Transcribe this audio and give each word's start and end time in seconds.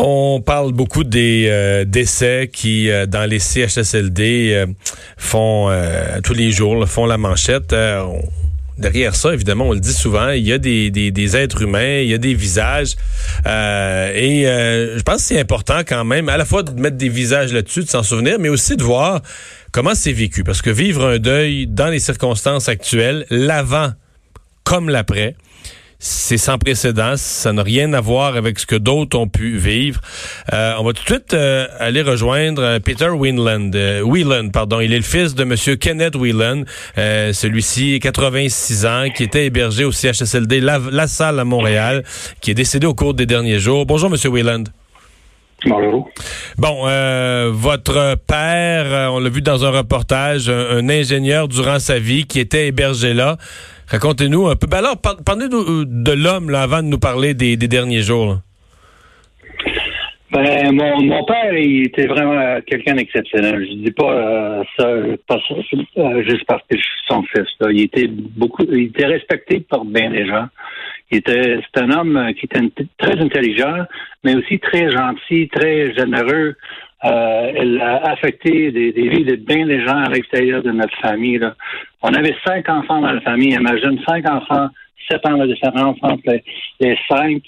On 0.00 0.40
parle 0.40 0.72
beaucoup 0.72 1.02
des 1.02 1.48
euh, 1.48 1.84
décès 1.84 2.48
qui, 2.52 2.88
euh, 2.88 3.06
dans 3.06 3.28
les 3.28 3.40
CHSLD, 3.40 4.52
euh, 4.54 4.66
font 5.16 5.70
tous 6.22 6.34
les 6.34 6.52
jours, 6.52 6.88
font 6.88 7.06
la 7.06 7.18
manchette. 7.18 7.74
derrière 8.78 9.16
ça, 9.16 9.34
évidemment, 9.34 9.68
on 9.68 9.72
le 9.72 9.80
dit 9.80 9.92
souvent, 9.92 10.30
il 10.30 10.46
y 10.46 10.52
a 10.52 10.58
des, 10.58 10.92
des, 10.92 11.10
des 11.10 11.36
êtres 11.36 11.62
humains, 11.62 11.98
il 11.98 12.08
y 12.08 12.14
a 12.14 12.18
des 12.18 12.34
visages. 12.34 12.94
et 13.44 14.44
je 14.44 15.02
pense 15.02 15.16
que 15.16 15.22
c'est 15.22 15.40
important 15.40 15.80
quand 15.86 16.04
même, 16.04 16.28
à 16.28 16.36
la 16.36 16.44
fois 16.44 16.62
de 16.62 16.70
mettre 16.80 16.96
des 16.96 17.08
visages 17.08 17.52
là-dessus, 17.52 17.82
de 17.82 17.88
s'en 17.88 18.04
souvenir, 18.04 18.38
mais 18.38 18.48
aussi 18.48 18.76
de 18.76 18.84
voir 18.84 19.20
comment 19.72 19.94
c'est 19.94 20.12
vécu. 20.12 20.44
Parce 20.44 20.62
que 20.62 20.70
vivre 20.70 21.04
un 21.04 21.18
deuil 21.18 21.66
dans 21.66 21.88
les 21.88 21.98
circonstances 21.98 22.68
actuelles, 22.68 23.26
l'avant 23.30 23.92
comme 24.62 24.90
l'après, 24.90 25.34
c'est 25.98 26.38
sans 26.38 26.58
précédent. 26.58 27.14
Ça 27.16 27.52
n'a 27.52 27.62
rien 27.62 27.92
à 27.92 28.00
voir 28.00 28.36
avec 28.36 28.58
ce 28.58 28.66
que 28.66 28.76
d'autres 28.76 29.18
ont 29.18 29.28
pu 29.28 29.56
vivre. 29.56 30.00
Euh, 30.52 30.74
on 30.78 30.84
va 30.84 30.92
tout 30.92 31.02
de 31.02 31.08
suite 31.08 31.34
euh, 31.34 31.66
aller 31.78 32.02
rejoindre 32.02 32.62
euh, 32.62 32.78
Peter 32.78 33.08
Whelan. 33.08 33.70
Whelan, 34.04 34.50
pardon. 34.50 34.80
Il 34.80 34.92
est 34.92 34.98
le 34.98 35.02
fils 35.02 35.34
de 35.34 35.44
Monsieur 35.44 35.76
Kenneth 35.76 36.14
Whelan. 36.14 36.64
Celui-ci, 36.96 37.98
86 38.00 38.86
ans, 38.86 39.06
qui 39.14 39.24
était 39.24 39.46
hébergé 39.46 39.84
au 39.84 39.92
CHSLD 39.92 40.60
La, 40.60 41.06
Salle 41.06 41.40
à 41.40 41.44
Montréal, 41.44 42.04
qui 42.40 42.50
est 42.50 42.54
décédé 42.54 42.86
au 42.86 42.94
cours 42.94 43.14
des 43.14 43.26
derniers 43.26 43.58
jours. 43.58 43.86
Bonjour, 43.86 44.10
Monsieur 44.10 44.30
Whelan. 44.30 44.64
Bon, 46.56 46.82
votre 47.52 48.16
père, 48.26 49.12
on 49.12 49.18
l'a 49.18 49.28
vu 49.28 49.42
dans 49.42 49.64
un 49.64 49.70
reportage, 49.70 50.48
un, 50.48 50.88
ingénieur 50.88 51.48
durant 51.48 51.78
sa 51.78 51.98
vie 51.98 52.26
qui 52.26 52.40
était 52.40 52.68
hébergé 52.68 53.14
là. 53.14 53.36
Racontez-nous 53.90 54.48
un 54.48 54.56
peu. 54.56 54.66
Ben 54.66 54.78
alors, 54.78 54.96
parlez-nous 55.00 55.60
euh, 55.60 55.84
de 55.86 56.12
l'homme 56.12 56.50
là, 56.50 56.62
avant 56.62 56.82
de 56.82 56.88
nous 56.88 56.98
parler 56.98 57.32
des, 57.32 57.56
derniers 57.56 58.02
jours. 58.02 58.36
Ben, 60.30 60.72
mon, 60.72 61.02
mon, 61.02 61.24
père, 61.24 61.54
il 61.54 61.86
était 61.86 62.06
vraiment 62.06 62.60
quelqu'un 62.66 62.96
d'exceptionnel. 62.96 63.66
Je 63.66 63.76
dis 63.76 63.90
pas 63.92 64.12
euh, 64.12 64.62
ça, 64.76 64.88
pas 65.26 65.38
ça 65.48 65.54
euh, 66.02 66.22
juste 66.28 66.44
parce 66.46 66.62
que 66.68 66.76
je 66.76 66.82
suis 66.82 67.00
son 67.08 67.22
fils. 67.22 67.48
Il 67.70 67.80
était 67.80 68.08
beaucoup, 68.08 68.64
il 68.70 68.88
était 68.88 69.06
respecté 69.06 69.60
par 69.60 69.86
bien 69.86 70.10
des 70.10 70.26
gens. 70.26 70.46
Il 71.10 71.18
était, 71.18 71.60
c'est 71.62 71.82
un 71.82 71.90
homme 71.90 72.32
qui 72.38 72.46
était 72.46 72.60
très 72.98 73.18
intelligent, 73.18 73.86
mais 74.24 74.36
aussi 74.36 74.58
très 74.58 74.90
gentil, 74.90 75.48
très 75.48 75.94
généreux. 75.94 76.54
Euh, 77.04 77.52
elle 77.54 77.80
a 77.80 78.10
affecté 78.10 78.72
des, 78.72 78.90
vies 78.90 79.24
de 79.24 79.36
bien 79.36 79.66
des 79.66 79.84
gens 79.86 79.98
à 79.98 80.10
l'extérieur 80.10 80.62
de 80.62 80.72
notre 80.72 80.96
famille. 80.98 81.38
Là. 81.38 81.54
On 82.02 82.12
avait 82.12 82.34
cinq 82.44 82.68
enfants 82.68 83.00
dans 83.00 83.12
la 83.12 83.20
famille. 83.20 83.54
Imagine 83.54 84.00
cinq 84.06 84.28
enfants, 84.28 84.68
sept 85.08 85.24
ans 85.26 85.38
de 85.38 85.46
différence 85.46 85.96
entre 86.02 86.40
les, 86.80 86.98
cinq. 87.08 87.42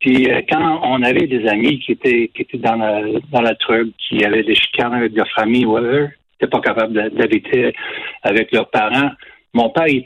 Puis 0.00 0.28
euh, 0.28 0.40
quand 0.50 0.80
on 0.82 1.02
avait 1.02 1.26
des 1.26 1.46
amis 1.48 1.78
qui 1.78 1.92
étaient 1.92 2.30
qui 2.34 2.42
étaient 2.42 2.58
dans 2.58 2.76
la 2.76 3.02
dans 3.32 3.42
la 3.42 3.54
truc, 3.54 3.94
qui 3.96 4.24
avaient 4.24 4.42
des 4.42 4.56
chicanes 4.56 4.92
avec 4.92 5.14
leur 5.14 5.28
famille, 5.30 5.64
whatever, 5.64 6.08
n'étaient 6.40 6.50
pas 6.50 6.60
capables 6.60 6.92
d'habiter 7.12 7.72
avec 8.24 8.52
leurs 8.52 8.68
parents. 8.70 9.12
Mon 9.54 9.70
père, 9.70 9.88
il, 9.88 10.02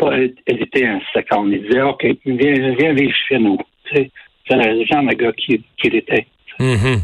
il 0.47 0.63
était 0.63 0.87
un 0.87 1.01
second. 1.13 1.47
Il 1.51 1.63
disait, 1.63 1.83
OK, 1.83 2.05
viens, 2.25 2.75
viens 2.75 2.93
vivre 2.93 3.15
chez 3.29 3.39
nous. 3.39 3.59
C'est 3.93 4.11
le 4.51 4.85
genre 4.87 5.03
de 5.03 5.15
gars 5.15 5.33
qu'il 5.33 5.63
qui 5.79 5.89
était. 5.89 6.27
Mm-hmm. 6.59 6.99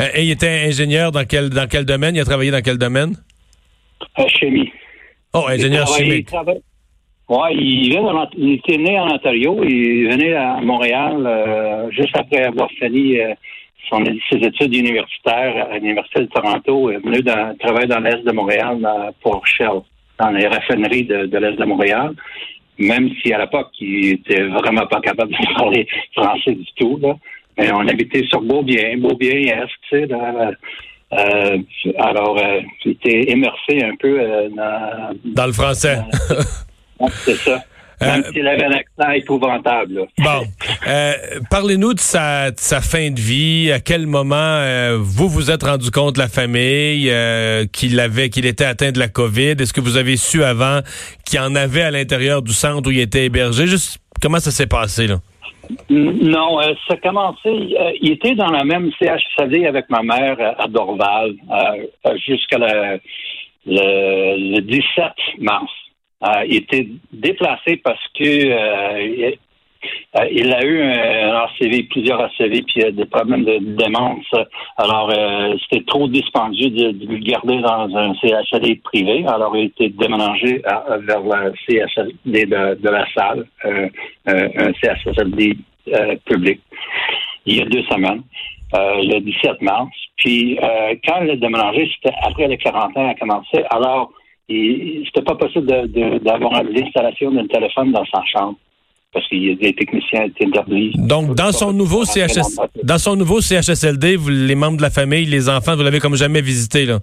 Euh, 0.00 0.04
et 0.14 0.24
il 0.24 0.30
était 0.32 0.64
ingénieur 0.66 1.12
dans 1.12 1.24
quel, 1.24 1.50
dans 1.50 1.66
quel 1.68 1.84
domaine? 1.84 2.14
Il 2.16 2.20
a 2.20 2.24
travaillé 2.24 2.50
dans 2.50 2.60
quel 2.60 2.78
domaine? 2.78 3.14
En 4.16 4.28
chimie. 4.28 4.70
Oh, 5.32 5.44
ingénieur 5.48 5.86
chimique. 5.86 6.28
Oui, 7.28 7.48
il, 7.52 7.98
il 8.38 8.52
était 8.54 8.78
né 8.78 8.98
en 8.98 9.08
Ontario. 9.12 9.62
Il 9.62 10.08
venait 10.10 10.34
à 10.34 10.60
Montréal 10.60 11.24
euh, 11.26 11.90
juste 11.90 12.16
après 12.16 12.44
avoir 12.44 12.70
fini 12.70 13.20
euh, 13.20 13.34
son, 13.88 14.02
ses 14.30 14.38
études 14.38 14.74
universitaires 14.74 15.68
à 15.70 15.78
l'Université 15.78 16.20
de 16.20 16.26
Toronto. 16.26 16.90
Il 16.90 16.96
est 16.96 16.98
venu 16.98 17.22
travailler 17.58 17.86
dans 17.86 18.00
l'Est 18.00 18.24
de 18.24 18.32
Montréal 18.32 18.78
pour 19.20 19.46
Shell, 19.46 19.80
dans 20.18 20.30
les 20.30 20.46
raffineries 20.46 21.04
de, 21.04 21.26
de 21.26 21.38
l'Est 21.38 21.56
de 21.56 21.64
Montréal. 21.64 22.14
Même 22.78 23.10
si 23.20 23.32
à 23.32 23.38
l'époque, 23.38 23.70
il 23.80 24.12
était 24.14 24.42
vraiment 24.44 24.86
pas 24.86 25.00
capable 25.00 25.32
de 25.32 25.54
parler 25.56 25.86
français 26.12 26.52
du 26.52 26.66
tout. 26.76 26.98
Là. 27.02 27.14
Mais 27.58 27.72
on 27.72 27.86
habitait 27.88 28.24
sur 28.26 28.40
Beaubien, 28.40 28.96
Beaubien-Est, 28.98 29.68
tu 29.88 29.98
sais, 29.98 30.06
dans, 30.06 30.52
euh, 31.12 31.58
alors, 31.98 32.38
euh, 32.38 32.60
j'étais 32.84 33.22
immersé 33.32 33.82
un 33.82 33.96
peu 33.96 34.20
euh, 34.20 34.48
dans... 34.50 35.16
Dans 35.24 35.46
le 35.46 35.52
français. 35.52 35.98
c'est 37.24 37.36
ça. 37.36 37.62
Même 38.00 38.24
s'il 38.32 38.46
avait 38.46 38.64
un 38.64 38.72
accent 38.72 39.10
épouvantable. 39.10 40.06
Bon. 40.18 40.42
Parlez-nous 41.50 41.94
de 41.94 42.00
sa, 42.00 42.52
fin 42.80 43.10
de 43.10 43.20
vie. 43.20 43.70
À 43.72 43.80
quel 43.80 44.06
moment 44.06 44.62
vous 44.98 45.28
vous 45.28 45.50
êtes 45.50 45.62
rendu 45.62 45.90
compte, 45.90 46.16
la 46.16 46.28
famille, 46.28 47.12
qu'il 47.72 48.00
avait, 48.00 48.30
qu'il 48.30 48.46
était 48.46 48.64
atteint 48.64 48.92
de 48.92 48.98
la 48.98 49.08
COVID? 49.08 49.56
Est-ce 49.58 49.72
que 49.72 49.80
vous 49.80 49.96
avez 49.96 50.16
su 50.16 50.42
avant 50.42 50.80
qu'il 51.26 51.40
en 51.40 51.54
avait 51.54 51.82
à 51.82 51.90
l'intérieur 51.90 52.42
du 52.42 52.52
centre 52.52 52.88
où 52.88 52.92
il 52.92 53.00
était 53.00 53.26
hébergé? 53.26 53.66
Juste, 53.66 53.98
comment 54.22 54.40
ça 54.40 54.50
s'est 54.50 54.66
passé, 54.66 55.06
là? 55.06 55.18
Non, 55.90 56.60
euh, 56.60 56.74
ça 56.86 56.94
a 56.94 56.96
commencé. 56.96 57.48
Euh, 57.48 57.92
il 58.00 58.12
était 58.12 58.34
dans 58.34 58.50
la 58.50 58.64
même 58.64 58.90
CHSLD 58.98 59.66
avec 59.66 59.88
ma 59.90 60.02
mère 60.02 60.36
euh, 60.40 60.52
à 60.58 60.66
Dorval 60.66 61.34
jusqu'à 62.26 62.58
le, 62.58 63.00
le, 63.66 64.60
17 64.60 65.04
mars. 65.40 65.70
il 66.46 66.56
était 66.56 66.88
déplacé 67.12 67.76
parce 67.76 68.02
que 68.18 69.34
euh, 70.16 70.26
il 70.32 70.52
a 70.52 70.64
eu 70.64 70.82
un 70.82 71.44
ACV, 71.44 71.84
plusieurs 71.84 72.20
ACV, 72.20 72.62
puis 72.62 72.92
des 72.92 73.04
problèmes 73.04 73.44
de 73.44 73.58
démence. 73.76 74.26
Alors, 74.76 75.10
euh, 75.10 75.54
c'était 75.62 75.84
trop 75.84 76.08
dispendieux 76.08 76.70
de, 76.70 77.06
le 77.06 77.18
garder 77.18 77.58
dans 77.60 77.94
un 77.96 78.14
CHLD 78.14 78.80
privé. 78.82 79.24
Alors, 79.26 79.56
il 79.56 79.62
a 79.62 79.64
été 79.64 79.88
déménagé 79.90 80.62
vers 80.62 81.20
le 81.20 81.52
CHLD 81.66 82.46
de, 82.46 82.88
la 82.88 83.06
salle, 83.14 83.46
euh, 83.64 83.88
un 84.26 84.72
CHLD 84.82 85.56
public, 86.26 86.60
il 87.46 87.56
y 87.56 87.62
a 87.62 87.64
deux 87.64 87.82
semaines. 87.84 88.22
le 88.74 89.20
17 89.20 89.62
mars. 89.62 89.88
Puis 90.16 90.58
quand 91.06 91.22
il 91.22 91.30
a 91.30 91.36
déménagé, 91.36 91.90
c'était 91.94 92.14
après 92.22 92.48
les 92.48 92.58
40 92.58 92.96
ans 92.96 93.08
a 93.08 93.14
commencé. 93.14 93.62
Alors, 93.70 94.10
c'était 94.48 95.24
pas 95.24 95.34
possible 95.34 95.66
d'avoir 96.20 96.62
l'installation 96.64 97.30
d'un 97.30 97.46
téléphone 97.46 97.92
dans 97.92 98.04
sa 98.06 98.22
chambre 98.24 98.56
parce 99.12 99.26
qu'il 99.28 99.44
y 99.44 99.50
a 99.50 99.54
des 99.54 99.74
techniciens 99.74 100.26
interdits. 100.40 100.92
Donc, 100.96 101.34
dans 101.34 101.52
son 101.52 101.72
nouveau 101.72 102.04
CHS, 102.04 102.58
dans 102.82 102.98
son 102.98 103.16
nouveau 103.16 103.40
CHSLD, 103.40 104.16
vous, 104.16 104.28
les 104.28 104.54
membres 104.54 104.76
de 104.76 104.82
la 104.82 104.90
famille, 104.90 105.24
les 105.24 105.48
enfants, 105.48 105.76
vous 105.76 105.82
l'avez 105.82 106.00
comme 106.00 106.16
jamais 106.16 106.42
visité, 106.42 106.84
là? 106.84 106.98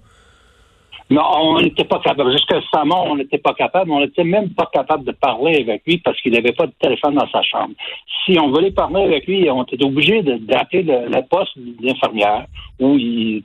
Non, 1.08 1.22
on 1.22 1.60
n'était 1.60 1.84
pas 1.84 2.00
capable. 2.00 2.32
Jusqu'à 2.32 2.60
Samon, 2.72 3.04
on 3.10 3.16
n'était 3.16 3.38
pas 3.38 3.54
capable. 3.54 3.92
On 3.92 4.00
n'était 4.00 4.24
même 4.24 4.50
pas 4.50 4.68
capable 4.72 5.04
de 5.04 5.12
parler 5.12 5.60
avec 5.60 5.82
lui 5.86 5.98
parce 5.98 6.20
qu'il 6.20 6.32
n'avait 6.32 6.52
pas 6.52 6.66
de 6.66 6.72
téléphone 6.80 7.14
dans 7.14 7.28
sa 7.30 7.42
chambre. 7.42 7.74
Si 8.24 8.36
on 8.40 8.50
voulait 8.50 8.72
parler 8.72 9.02
avec 9.02 9.24
lui, 9.26 9.48
on 9.48 9.62
était 9.62 9.84
obligé 9.84 10.22
d'appeler 10.22 10.82
le, 10.82 11.22
poste 11.28 11.52
d'infirmière 11.56 12.46
où 12.80 12.96
il 12.98 13.44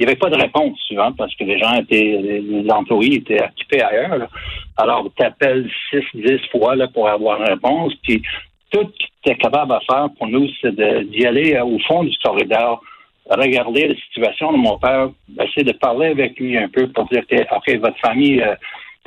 n'y 0.00 0.06
avait 0.06 0.18
pas 0.18 0.30
de 0.30 0.40
réponse 0.40 0.78
souvent 0.86 1.12
parce 1.12 1.34
que 1.34 1.44
les 1.44 1.58
gens 1.58 1.74
étaient, 1.74 2.42
les 2.42 2.70
employés 2.70 3.16
étaient 3.16 3.42
occupés 3.42 3.82
ailleurs. 3.82 4.28
Alors, 4.76 5.08
tu 5.16 5.24
appelles 5.24 5.68
6, 5.90 5.98
10 6.14 6.38
fois 6.50 6.76
là, 6.76 6.88
pour 6.88 7.08
avoir 7.08 7.40
une 7.40 7.48
réponse. 7.48 7.92
Puis, 8.02 8.22
tout 8.70 8.80
ce 8.82 9.04
que 9.04 9.10
tu 9.24 9.30
es 9.30 9.34
capable 9.36 9.72
de 9.72 9.78
faire 9.90 10.08
pour 10.16 10.28
nous, 10.28 10.48
c'est 10.60 10.74
d'y 11.10 11.26
aller 11.26 11.58
au 11.60 11.78
fond 11.80 12.04
du 12.04 12.16
corridor 12.22 12.82
regarder 13.28 13.88
la 13.88 13.94
situation 13.94 14.52
de 14.52 14.58
mon 14.58 14.78
père, 14.78 15.10
essayer 15.40 15.64
de 15.64 15.72
parler 15.72 16.08
avec 16.08 16.38
lui 16.38 16.56
un 16.56 16.68
peu 16.68 16.88
pour 16.88 17.06
dire 17.06 17.22
que, 17.28 17.36
OK, 17.54 17.80
votre 17.80 17.98
famille 17.98 18.42
euh, 18.42 18.54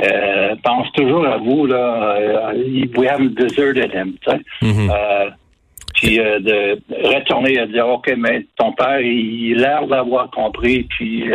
euh, 0.01 0.55
pense 0.63 0.91
toujours 0.93 1.25
à 1.25 1.37
vous, 1.37 1.65
là. 1.65 2.15
Euh, 2.17 2.85
we 2.95 3.07
haven't 3.07 3.35
deserted 3.35 3.91
him. 3.93 4.17
Euh, 6.03 6.07
puis 6.07 6.19
euh, 6.19 6.39
de 6.39 6.79
retourner 7.15 7.59
à 7.59 7.67
dire, 7.67 7.87
OK, 7.87 8.13
mais 8.17 8.45
ton 8.57 8.73
père, 8.73 8.99
il, 9.01 9.55
a 9.63 9.79
l'air 9.79 9.87
d'avoir 9.87 10.29
compris, 10.31 10.83
puis 10.83 11.25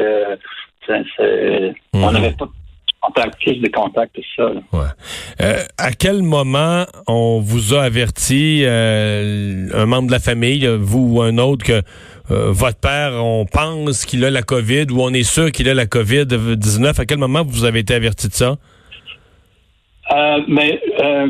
mm-hmm. 0.88 1.68
on 1.94 2.12
n'avait 2.12 2.32
pas 2.32 2.48
contact, 3.00 3.40
plus 3.40 3.56
de 3.60 3.68
contact 3.68 4.16
que 4.16 4.22
ça. 4.36 4.50
Ouais. 4.72 5.54
à 5.78 5.92
quel 5.92 6.22
moment 6.22 6.84
on 7.06 7.38
vous 7.38 7.74
a 7.74 7.82
averti, 7.82 8.64
un 8.66 9.86
membre 9.86 10.08
de 10.08 10.12
la 10.12 10.18
famille, 10.18 10.66
vous 10.66 11.16
ou 11.16 11.22
un 11.22 11.38
autre, 11.38 11.64
que 11.64 11.82
euh, 12.30 12.52
votre 12.52 12.78
père, 12.78 13.12
on 13.24 13.46
pense 13.46 14.04
qu'il 14.04 14.24
a 14.24 14.30
la 14.30 14.42
COVID 14.42 14.86
ou 14.90 15.00
on 15.00 15.12
est 15.12 15.22
sûr 15.22 15.50
qu'il 15.50 15.68
a 15.68 15.74
la 15.74 15.86
COVID-19. 15.86 17.00
À 17.00 17.06
quel 17.06 17.18
moment 17.18 17.42
vous 17.42 17.64
avez 17.64 17.80
été 17.80 17.94
averti 17.94 18.28
de 18.28 18.34
ça? 18.34 18.56
Euh, 20.10 20.40
mais 20.46 20.80
euh, 21.00 21.28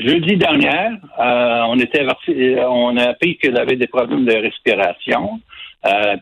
jeudi 0.00 0.36
dernier, 0.36 0.90
on 1.18 1.78
était 1.78 2.06
on 2.66 2.96
a 2.96 3.10
appris 3.10 3.36
qu'il 3.38 3.56
avait 3.56 3.76
des 3.76 3.86
problèmes 3.86 4.24
de 4.24 4.34
respiration. 4.34 5.40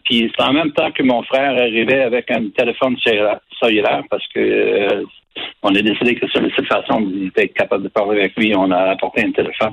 puis 0.04 0.32
c'est 0.36 0.44
en 0.44 0.52
même 0.52 0.72
temps 0.72 0.90
que 0.92 1.02
mon 1.02 1.22
frère 1.22 1.52
arrivait 1.52 2.02
avec 2.02 2.30
un 2.30 2.48
téléphone 2.50 2.96
cellulaire 3.62 4.02
parce 4.10 4.26
que 4.34 5.04
on 5.62 5.74
a 5.74 5.82
décidé 5.82 6.14
que 6.14 6.26
sur 6.28 6.40
cette 6.56 6.66
façon, 6.66 7.06
il 7.12 7.28
était 7.28 7.48
capable 7.48 7.84
de 7.84 7.88
parler 7.88 8.20
avec 8.20 8.36
lui. 8.36 8.52
On 8.56 8.70
a 8.70 8.90
apporté 8.90 9.24
un 9.24 9.32
téléphone. 9.32 9.72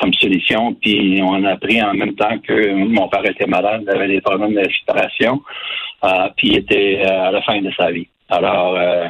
comme 0.00 0.14
solution. 0.14 0.74
Puis 0.74 1.20
on 1.22 1.44
a 1.44 1.52
appris 1.52 1.80
en 1.82 1.94
même 1.94 2.14
temps 2.14 2.38
que 2.38 2.72
mon 2.72 3.08
père 3.08 3.24
était 3.26 3.46
malade, 3.46 3.82
il 3.84 3.90
avait 3.90 4.08
des 4.08 4.20
problèmes 4.20 4.54
de 4.54 4.60
respiration, 4.60 5.42
euh, 6.04 6.28
puis 6.36 6.48
il 6.48 6.58
était 6.58 7.02
euh, 7.04 7.28
à 7.28 7.30
la 7.30 7.42
fin 7.42 7.60
de 7.60 7.70
sa 7.76 7.90
vie. 7.90 8.08
Alors, 8.28 8.76
euh, 8.76 9.08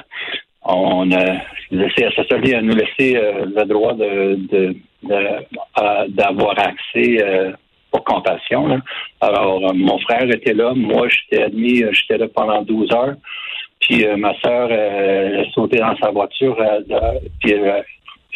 on 0.62 1.10
a 1.12 1.24
laissé 1.70 2.04
à 2.04 2.10
à 2.10 2.62
nous 2.62 2.74
laisser 2.74 3.14
le 3.14 3.64
droit 3.64 3.94
de, 3.94 4.74
d'avoir 6.08 6.58
accès 6.58 7.18
pour 7.90 8.04
compassion. 8.04 8.80
Alors, 9.20 9.74
mon 9.74 9.98
frère 10.00 10.30
était 10.30 10.54
là, 10.54 10.72
moi 10.74 11.08
j'étais 11.08 11.44
admis, 11.44 11.82
j'étais 11.92 12.18
là 12.18 12.28
pendant 12.28 12.62
12 12.62 12.92
heures. 12.92 13.14
Puis 13.80 14.06
ma 14.18 14.38
sœur 14.40 14.70
a 14.70 15.50
sauté 15.52 15.78
dans 15.78 15.96
sa 15.96 16.10
voiture, 16.10 16.56
puis 17.40 17.54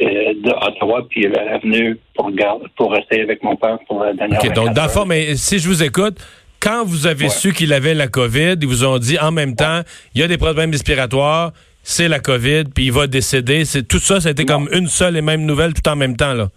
euh, 0.03 0.35
d'Ottawa, 0.43 1.07
puis 1.09 1.25
elle 1.25 1.37
est 1.37 1.59
venue 1.61 1.97
pour, 2.17 2.29
pour 2.77 2.93
rester 2.93 3.21
avec 3.21 3.45
mon 3.45 3.55
père 3.55 3.79
pour 3.87 4.03
la 4.03 4.13
dernière 4.13 4.41
OK, 4.43 4.53
donc, 4.53 4.75
dans 4.75 5.07
mais 5.07 5.37
si 5.37 5.61
je 5.61 5.69
vous 5.69 5.85
écoute, 5.85 6.17
quand 6.59 6.85
vous 6.85 7.07
avez 7.07 7.29
su 7.29 7.53
qu'il 7.53 7.73
avait 7.73 7.95
la 7.95 8.09
COVID, 8.09 8.57
ils 8.61 8.67
vous 8.67 8.85
ont 8.85 8.99
dit 8.99 9.17
en 9.21 9.31
même 9.31 9.55
temps, 9.55 9.83
il 10.13 10.21
y 10.21 10.25
a 10.25 10.27
des 10.27 10.37
problèmes 10.37 10.73
respiratoires, 10.73 11.53
c'est 11.85 12.09
la 12.09 12.19
COVID, 12.19 12.65
puis 12.75 12.87
il 12.87 12.93
va 12.93 13.07
décéder. 13.07 13.65
C'est 13.65 13.87
tout 13.87 13.99
ça, 13.99 14.21
ça 14.21 14.31
a 14.31 14.33
été 14.33 14.45
comme 14.45 14.69
une 14.73 14.89
seule 14.89 15.17
et 15.17 15.23
même 15.23 15.45
nouvelle 15.45 15.75
tout 15.75 15.89
en 15.89 15.95
même 15.95 16.17
temps, 16.17 16.33
là. 16.33 16.49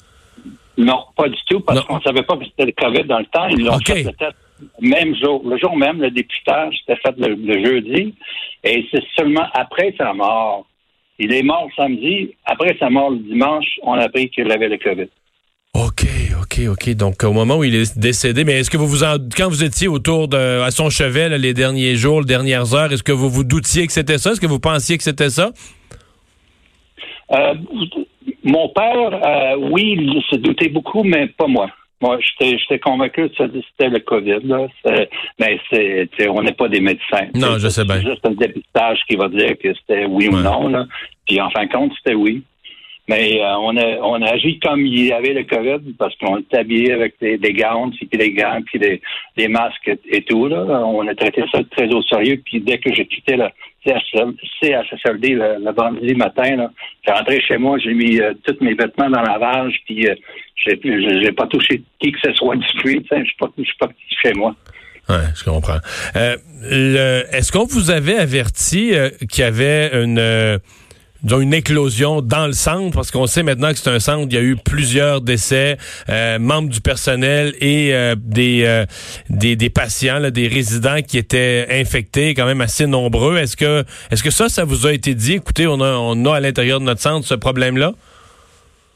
Non, 0.78 1.06
pas 1.16 1.28
du 1.28 1.38
tout, 1.50 1.60
parce 1.60 1.82
qu'on 1.82 1.98
ne 1.98 2.02
savait 2.02 2.24
pas 2.24 2.38
que 2.38 2.46
c'était 2.46 2.66
le 2.66 2.72
COVID 2.72 3.04
dans 3.06 3.20
le 3.20 3.26
temps. 3.26 3.48
Ils 3.48 3.66
l'ont 3.66 3.80
fait 3.80 4.04
peut-être 4.04 4.38
même 4.80 5.16
jour. 5.16 5.44
Le 5.46 5.58
jour 5.58 5.76
même, 5.76 6.02
le 6.02 6.12
députage, 6.12 6.76
c'était 6.80 7.00
fait 7.02 7.16
le, 7.18 7.36
le, 7.36 7.66
jeudi, 7.66 8.16
et 8.64 8.88
c'est 8.92 9.04
seulement 9.16 9.46
après 9.54 9.94
sa 9.98 10.14
mort 10.14 10.66
il 11.20 11.34
est 11.34 11.44
mort 11.44 11.68
samedi. 11.76 12.36
Après 12.46 12.78
sa 12.80 12.90
mort 12.90 13.10
le 13.10 13.18
dimanche, 13.18 13.66
on 13.82 13.94
a 13.94 14.04
appris 14.04 14.30
qu'il 14.30 14.52
avait 14.52 14.70
le 14.70 14.78
COVID. 14.78 15.08
OK, 15.74 16.06
OK, 16.58 16.68
OK. 16.68 16.96
Donc, 16.96 17.24
au 17.24 17.34
moment 17.34 17.58
où 17.58 17.64
il 17.64 17.76
est 17.76 17.98
décédé, 17.98 18.44
mais 18.44 18.60
est-ce 18.60 18.70
que 18.70 18.78
vous 18.78 18.88
vous 18.88 19.04
en, 19.04 19.16
quand 19.36 19.50
vous 19.50 19.64
étiez 19.64 19.88
autour 19.88 20.28
de, 20.28 20.62
à 20.62 20.72
son 20.72 20.90
chevet, 20.90 21.38
les 21.38 21.54
derniers 21.54 21.96
jours, 21.96 22.22
les 22.22 22.28
dernières 22.28 22.74
heures, 22.74 22.92
est-ce 22.92 23.04
que 23.04 23.12
vous 23.12 23.30
vous 23.30 23.44
doutiez 23.44 23.86
que 23.88 23.94
c'était 23.94 24.18
ça? 24.18 24.32
Est-ce 24.32 24.42
que 24.42 24.48
vous 24.48 24.60
pensiez 24.60 24.98
que 24.98 25.04
c'était 25.04 25.30
ça? 25.30 25.52
Euh, 27.32 27.54
mon 28.44 28.70
père, 28.70 29.14
euh, 29.14 29.56
oui, 29.72 29.98
il 30.00 30.24
se 30.30 30.38
doutait 30.38 30.70
beaucoup, 30.70 31.04
mais 31.04 31.28
pas 31.28 31.48
moi. 31.48 31.70
Moi, 32.00 32.20
j'étais 32.40 32.80
convaincu 32.80 33.30
que 33.30 33.36
c'était 33.38 33.90
le 33.90 34.00
COVID. 34.00 34.40
Là. 34.44 34.68
Mais 35.40 35.60
c'est, 35.72 36.08
on 36.30 36.44
n'est 36.44 36.54
pas 36.54 36.70
des 36.70 36.80
médecins. 36.80 37.28
Non, 37.34 37.58
je 37.58 37.70
sais 37.70 37.84
bien. 37.86 37.96
C'est 37.96 38.10
juste 38.12 38.26
un 38.26 38.32
dépistage 38.32 39.00
qui 39.10 39.16
va 39.16 39.30
dire 39.30 39.58
que 39.62 39.74
c'était 39.74 40.06
oui 40.06 40.28
ou 40.28 40.38
non. 40.38 40.68
Là. 40.68 40.86
Puis 41.28 41.42
en 41.42 41.50
fin 41.50 41.66
de 41.66 41.72
compte, 41.72 41.92
c'était 41.98 42.16
oui. 42.16 42.44
Mais 43.08 43.42
euh, 43.42 43.56
on, 43.60 43.78
a, 43.78 43.86
on 44.02 44.22
a 44.22 44.34
agi 44.34 44.60
comme 44.60 44.86
il 44.86 45.06
y 45.06 45.14
avait 45.14 45.34
le 45.34 45.44
COVID 45.44 45.94
parce 45.98 46.14
qu'on 46.18 46.40
était 46.40 46.58
habillé 46.58 46.92
avec 46.92 47.16
des, 47.22 47.38
des 47.38 47.54
gants, 47.54 47.90
puis 47.90 48.10
des 48.12 48.32
gants, 48.32 48.60
puis 48.66 48.80
des, 48.80 49.02
des 49.38 49.48
masques 49.48 49.92
et, 50.12 50.22
tout. 50.24 50.48
Là. 50.48 50.66
On 50.86 51.08
a 51.08 51.16
traité 51.16 51.44
ça 51.52 51.60
très 51.72 51.88
au 51.94 52.02
sérieux. 52.02 52.42
Puis 52.44 52.60
dès 52.60 52.80
que 52.80 52.94
j'ai 52.94 53.06
quitté 53.06 53.38
le 53.38 53.48
CHSLD 53.86 55.30
le, 55.30 55.64
le 55.64 55.72
vendredi 55.72 56.16
matin, 56.16 56.70
j'ai 57.06 57.14
rentré 57.14 57.40
chez 57.40 57.58
moi, 57.58 57.78
j'ai 57.80 57.94
mis 57.94 58.20
euh, 58.20 58.34
tous 58.44 58.58
mes 58.60 58.74
vêtements 58.74 59.10
dans 59.10 59.22
la 59.22 59.38
vage, 59.38 59.76
puis 59.86 60.06
euh, 60.06 60.16
j'ai, 60.66 60.78
j'ai 60.84 61.32
pas 61.32 61.48
touché 61.48 61.82
qui 62.02 62.12
que 62.12 62.20
ce 62.22 62.34
soit 62.34 62.58
du 62.58 62.68
fruit. 62.80 63.06
Je 63.10 63.24
suis 63.24 63.36
pas, 63.40 63.48
suis 63.58 63.78
pas 63.80 63.88
chez 64.22 64.34
moi. 64.34 64.54
Oui, 65.08 65.16
je 65.34 65.46
comprends. 65.46 65.80
Euh, 66.18 67.24
est-ce 67.32 67.54
qu'on 67.54 67.64
vous 67.64 67.90
avait 67.90 68.18
averti 68.18 68.92
qu'il 69.30 69.46
y 69.46 69.48
avait 69.48 70.04
une 70.04 70.60
disons, 71.24 71.42
une 71.42 71.54
éclosion 71.54 72.22
dans 72.22 72.48
le 72.48 72.54
centre, 72.54 72.96
parce 72.96 73.12
qu'on 73.12 73.28
sait 73.28 73.44
maintenant 73.44 73.72
que 73.72 73.78
c'est 73.78 73.90
un 73.90 74.00
centre, 74.00 74.28
il 74.30 74.34
y 74.34 74.38
a 74.38 74.42
eu 74.42 74.56
plusieurs 74.56 75.22
décès, 75.22 75.78
euh, 76.10 76.40
membres 76.40 76.70
du 76.70 76.82
personnel 76.82 77.54
et 77.60 77.94
euh, 77.94 78.16
des, 78.18 78.64
euh, 78.66 78.86
des, 79.30 79.56
des 79.56 79.70
patients, 79.70 80.20
là, 80.20 80.32
des 80.32 80.48
résidents 80.48 81.02
qui 81.02 81.18
étaient 81.18 81.68
infectés, 81.70 82.34
quand 82.34 82.46
même 82.46 82.62
assez 82.62 82.88
nombreux. 82.88 83.38
Est-ce 83.38 83.58
que 83.58 83.84
est-ce 84.12 84.24
que 84.24 84.32
ça, 84.32 84.50
ça 84.50 84.64
vous 84.64 84.88
a 84.88 84.94
été 84.94 85.14
dit? 85.14 85.34
Écoutez, 85.34 85.68
on 85.68 85.82
a, 85.82 85.94
on 85.94 86.26
a 86.26 86.36
à 86.36 86.40
l'intérieur 86.40 86.80
de 86.80 86.86
notre 86.86 87.02
centre 87.02 87.28
ce 87.28 87.36
problème-là? 87.36 87.94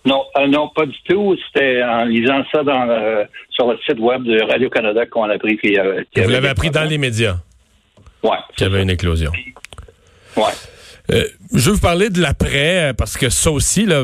Non, 0.04 0.24
non, 0.48 0.70
pas 0.76 0.88
du 0.88 0.98
tout. 1.08 1.36
C'était 1.46 1.84
en 1.84 2.06
lisant 2.06 2.44
ça 2.52 2.64
dans 2.64 3.26
sur 3.52 3.68
le 3.72 3.78
site 3.86 4.00
web 4.00 4.24
de 4.24 4.42
Radio-Canada 4.42 5.06
qu'on 5.06 5.26
a 5.26 5.36
appris 5.36 5.58
qu'il 5.60 5.74
y 5.74 5.78
avait. 5.78 6.08
Vous 6.16 6.30
l'avez 6.30 6.50
appris 6.50 6.72
dans 6.72 6.86
les 6.86 6.98
médias? 6.98 7.38
Oui. 8.24 8.38
Qu'il 8.56 8.68
y 8.68 8.70
avait 8.70 8.82
une 8.82 8.90
éclosion. 8.90 9.32
Oui. 10.36 10.44
Euh, 11.12 11.26
je 11.54 11.70
veux 11.70 11.76
vous 11.76 11.82
parler 11.82 12.10
de 12.10 12.22
l'après, 12.22 12.92
euh, 12.92 12.94
parce 12.94 13.18
que 13.18 13.30
ça 13.30 13.52
aussi, 13.52 13.86
là, 13.86 14.04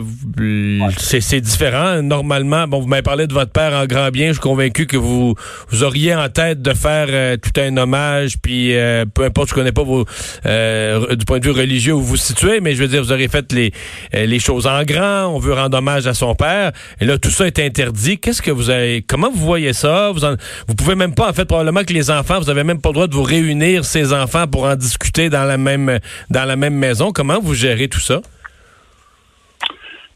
c'est 0.97 1.39
différent. 1.39 2.01
Normalement, 2.01 2.67
bon, 2.67 2.81
vous 2.81 2.87
m'avez 2.87 3.01
parlé 3.01 3.25
de 3.25 3.33
votre 3.33 3.51
père 3.51 3.73
en 3.73 3.85
grand 3.85 4.09
bien. 4.09 4.27
Je 4.27 4.33
suis 4.33 4.41
convaincu 4.41 4.85
que 4.85 4.97
vous, 4.97 5.33
vous 5.69 5.83
auriez 5.83 6.13
en 6.13 6.27
tête 6.27 6.61
de 6.61 6.73
faire 6.73 7.07
euh, 7.09 7.37
tout 7.37 7.57
un 7.61 7.77
hommage, 7.77 8.37
puis 8.41 8.73
peu 9.13 9.23
importe, 9.23 9.49
je 9.49 9.53
connais 9.53 9.71
pas 9.71 9.83
vos, 9.83 10.03
du 10.03 11.25
point 11.25 11.39
de 11.39 11.45
vue 11.45 11.51
religieux 11.51 11.93
où 11.93 12.01
vous 12.01 12.05
vous 12.07 12.17
situez, 12.17 12.59
mais 12.59 12.75
je 12.75 12.81
veux 12.81 12.87
dire, 12.87 13.01
vous 13.01 13.11
auriez 13.11 13.27
fait 13.29 13.51
les, 13.53 13.71
les 14.13 14.39
choses 14.39 14.67
en 14.67 14.83
grand. 14.83 15.27
On 15.27 15.39
veut 15.39 15.53
rendre 15.53 15.77
hommage 15.77 16.07
à 16.07 16.13
son 16.13 16.35
père. 16.35 16.71
Et 16.99 17.05
là, 17.05 17.17
tout 17.17 17.29
ça 17.29 17.47
est 17.47 17.59
interdit. 17.59 18.17
Qu'est-ce 18.17 18.41
que 18.41 18.51
vous 18.51 18.69
avez, 18.69 19.03
comment 19.07 19.31
vous 19.31 19.45
voyez 19.45 19.73
ça? 19.73 20.11
Vous, 20.11 20.21
vous 20.67 20.75
pouvez 20.75 20.95
même 20.95 21.13
pas, 21.13 21.29
en 21.29 21.33
fait, 21.33 21.45
probablement 21.45 21.83
que 21.83 21.93
les 21.93 22.11
enfants, 22.11 22.39
vous 22.39 22.49
avez 22.49 22.63
même 22.63 22.81
pas 22.81 22.89
le 22.89 22.93
droit 22.93 23.07
de 23.07 23.15
vous 23.15 23.23
réunir, 23.23 23.85
ces 23.85 24.11
enfants, 24.13 24.47
pour 24.47 24.65
en 24.65 24.75
discuter 24.75 25.29
dans 25.29 25.45
la 25.45 25.57
même, 25.57 25.99
dans 26.29 26.45
la 26.45 26.55
même 26.55 26.75
maison. 26.75 26.96
Comment 27.13 27.39
vous 27.39 27.53
gérez 27.53 27.87
tout 27.87 27.99
ça? 27.99 28.21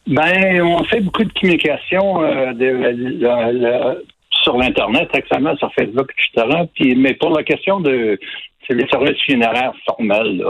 Ben, 0.07 0.61
on 0.61 0.83
fait 0.85 0.99
beaucoup 0.99 1.23
de 1.23 1.31
communication 1.33 2.23
euh, 2.23 3.95
sur 4.43 4.57
l'Internet, 4.57 5.09
actuellement, 5.13 5.55
sur 5.57 5.71
Facebook, 5.73 6.11
etc. 6.11 6.63
Puis, 6.73 6.95
mais 6.95 7.13
pour 7.13 7.29
la 7.31 7.43
question 7.43 7.79
de 7.79 8.19
les 8.69 8.87
services 8.87 9.21
funéraires 9.23 9.73
formels, 9.85 10.43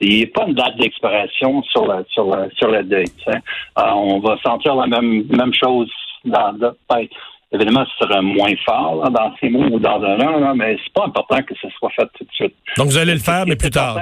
il 0.00 0.16
n'y 0.16 0.22
a 0.22 0.26
pas 0.34 0.46
une 0.46 0.54
date 0.54 0.76
d'expiration 0.78 1.62
sur 1.64 1.86
la 1.86 2.04
sur 2.08 2.26
la, 2.26 2.48
sur 2.56 2.68
la 2.68 2.82
date. 2.82 3.10
Euh, 3.28 3.82
on 3.94 4.18
va 4.20 4.38
sentir 4.44 4.74
la 4.74 4.86
même 4.86 5.24
même 5.28 5.52
chose 5.54 5.90
dans 6.24 6.52
ben, 6.52 7.06
évidemment, 7.52 7.84
ce 7.84 8.06
sera 8.06 8.22
moins 8.22 8.54
fort 8.64 9.10
dans 9.10 9.34
ces 9.40 9.48
mots 9.48 9.76
ou 9.76 9.78
dans 9.78 10.02
un 10.02 10.18
an, 10.20 10.40
là, 10.40 10.54
mais 10.54 10.76
c'est 10.82 10.92
pas 10.92 11.04
important 11.04 11.42
que 11.42 11.54
ce 11.60 11.68
soit 11.78 11.90
fait 11.90 12.08
tout 12.18 12.24
de 12.24 12.32
suite. 12.32 12.54
Donc 12.76 12.86
vous 12.86 12.98
allez 12.98 13.14
le 13.14 13.20
faire, 13.20 13.46
mais 13.46 13.56
plus 13.56 13.70
tard. 13.70 13.98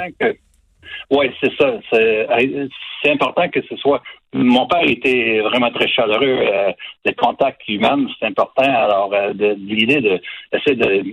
Oui, 1.11 1.31
c'est 1.41 1.53
ça. 1.57 1.73
C'est 1.91 3.11
important 3.11 3.49
que 3.49 3.61
ce 3.69 3.77
soit. 3.77 4.03
Mon 4.33 4.67
père 4.67 4.83
était 4.89 5.41
vraiment 5.41 5.71
très 5.71 5.89
chaleureux. 5.89 6.41
Euh, 6.41 6.73
le 7.05 7.13
contact 7.13 7.61
humain, 7.69 8.07
c'est 8.19 8.27
important. 8.27 8.63
Alors, 8.63 9.13
euh, 9.13 9.33
l'idée 9.33 10.01
de 10.01 10.21
d'essayer 10.53 10.77
de, 10.77 11.05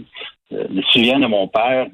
de, 0.52 0.82
se 0.82 1.00
de 1.00 1.28
mon 1.28 1.48
père 1.48 1.88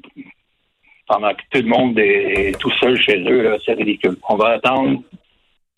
pendant 1.06 1.32
que 1.32 1.42
tout 1.50 1.62
le 1.62 1.68
monde 1.68 1.98
est 1.98 2.58
tout 2.60 2.70
seul 2.72 3.00
chez 3.00 3.18
eux, 3.18 3.56
c'est 3.64 3.74
ridicule. 3.74 4.16
On 4.28 4.36
va 4.36 4.50
attendre 4.50 5.02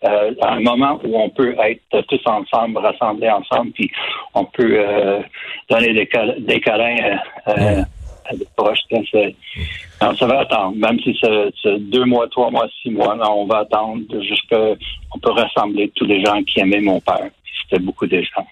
euh, 0.03 0.33
un 0.41 0.59
moment 0.61 0.99
où 1.03 1.19
on 1.19 1.29
peut 1.29 1.55
être 1.59 2.01
tous 2.07 2.21
ensemble, 2.25 2.79
rassemblés 2.79 3.29
ensemble, 3.29 3.71
puis 3.71 3.91
on 4.33 4.45
peut 4.45 4.77
euh, 4.77 5.21
donner 5.69 5.93
des, 5.93 6.09
des 6.39 6.59
câlins 6.59 7.19
ça 10.01 10.25
va 10.25 10.39
attendre. 10.39 10.75
Même 10.77 10.99
si 10.99 11.17
c'est 11.21 11.79
deux 11.79 12.05
mois, 12.05 12.27
trois 12.29 12.49
mois, 12.49 12.67
six 12.81 12.89
mois, 12.89 13.17
on 13.29 13.45
va 13.45 13.59
attendre 13.59 14.01
jusqu'à 14.21 14.75
on 15.13 15.19
peut 15.19 15.31
rassembler 15.31 15.91
tous 15.95 16.05
les 16.05 16.23
gens 16.23 16.41
qui 16.43 16.59
aimaient 16.59 16.81
mon 16.81 16.99
père. 16.99 17.29
C'était 17.63 17.81
beaucoup 17.81 18.07
de 18.07 18.21
gens. 18.21 18.45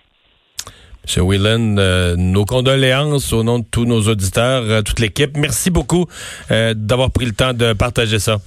M. 1.18 1.24
Whelan, 1.26 1.78
euh, 1.78 2.16
nos 2.18 2.46
condoléances 2.46 3.34
au 3.34 3.44
nom 3.44 3.60
de 3.60 3.66
tous 3.70 3.86
nos 3.86 4.02
auditeurs, 4.02 4.64
euh, 4.64 4.82
toute 4.82 5.00
l'équipe. 5.00 5.36
Merci 5.38 5.72
beaucoup 5.72 6.06
euh, 6.52 6.74
d'avoir 6.76 7.10
pris 7.10 7.26
le 7.26 7.32
temps 7.32 7.54
de 7.54 7.74
partager 7.74 8.20
ça. 8.20 8.38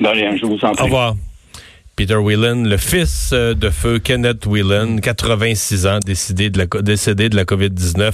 De 0.00 0.08
rien, 0.08 0.36
je 0.36 0.46
vous 0.46 0.58
en 0.64 0.72
prie. 0.72 0.82
Au 0.82 0.84
revoir. 0.84 1.14
Peter 1.96 2.16
Whelan, 2.16 2.64
le 2.64 2.76
fils 2.76 3.30
euh, 3.32 3.54
de 3.54 3.70
feu 3.70 4.00
Kenneth 4.00 4.46
Whelan, 4.46 4.98
86 4.98 5.86
ans, 5.86 5.98
décédé 6.04 6.50
de 6.50 6.58
la, 6.58 6.82
décédé 6.82 7.28
de 7.28 7.36
la 7.36 7.44
COVID-19 7.44 8.12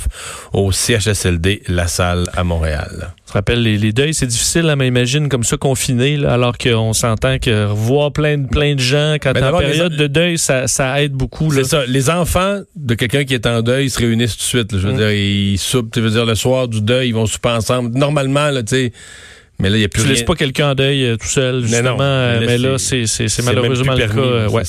au 0.52 0.70
CHSLD 0.70 1.62
La 1.68 1.86
Salle 1.86 2.26
à 2.36 2.44
Montréal. 2.44 3.14
Je 3.26 3.32
rappelle, 3.32 3.62
les, 3.62 3.78
les 3.78 3.92
deuils, 3.92 4.12
c'est 4.12 4.26
difficile, 4.26 4.68
à 4.68 4.76
m'imaginer, 4.76 5.28
comme 5.28 5.44
ça, 5.44 5.56
confiné, 5.56 6.18
là, 6.18 6.34
alors 6.34 6.58
qu'on 6.58 6.92
s'entend 6.92 7.38
que 7.38 7.66
voir 7.66 8.12
plein, 8.12 8.42
plein 8.42 8.74
de 8.74 8.80
gens 8.80 9.14
quand 9.14 9.32
ben, 9.32 9.54
en 9.54 9.58
période 9.58 9.96
de 9.96 10.06
deuil, 10.08 10.36
ça, 10.36 10.66
ça 10.66 11.00
aide 11.00 11.12
beaucoup. 11.12 11.50
C'est 11.52 11.64
ça. 11.64 11.86
Les 11.86 12.10
enfants 12.10 12.60
de 12.76 12.94
quelqu'un 12.94 13.24
qui 13.24 13.34
est 13.34 13.46
en 13.46 13.62
deuil, 13.62 13.86
ils 13.86 13.90
se 13.90 13.98
réunissent 13.98 14.36
tout 14.36 14.42
de 14.42 14.64
suite. 14.64 14.76
Je 14.76 14.86
veux 14.86 14.92
mm. 14.92 14.96
dire, 14.96 15.10
ils 15.12 15.58
soupent, 15.58 15.90
tu 15.90 16.00
veux 16.00 16.10
dire, 16.10 16.26
le 16.26 16.34
soir 16.34 16.68
du 16.68 16.82
deuil, 16.82 17.08
ils 17.08 17.14
vont 17.14 17.26
souper 17.26 17.50
ensemble. 17.50 17.96
Normalement, 17.96 18.50
tu 18.62 18.66
sais 18.66 18.92
mais 19.60 19.70
là, 19.70 19.76
il 19.76 19.80
y 19.80 19.84
a 19.84 19.88
plus 19.88 20.02
tu 20.02 20.08
laisses 20.08 20.22
pas 20.22 20.34
quelqu'un 20.34 20.70
en 20.70 20.74
deuil 20.74 21.04
euh, 21.04 21.16
tout 21.16 21.26
seul, 21.26 21.62
justement. 21.62 21.96
Mais, 21.96 22.04
euh, 22.04 22.40
mais 22.46 22.58
là, 22.58 22.78
c'est 22.78 23.42
malheureusement 23.44 23.94
le 23.94 24.06
cas. 24.06 24.18
Euh, 24.18 24.48
ouais. 24.48 24.62